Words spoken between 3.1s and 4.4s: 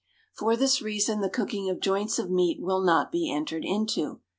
be entered into.